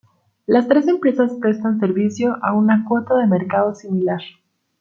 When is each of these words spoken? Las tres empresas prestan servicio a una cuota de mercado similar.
Las 0.47 0.67
tres 0.67 0.87
empresas 0.87 1.31
prestan 1.39 1.79
servicio 1.79 2.35
a 2.41 2.55
una 2.55 2.85
cuota 2.87 3.13
de 3.17 3.27
mercado 3.27 3.75
similar. 3.75 4.19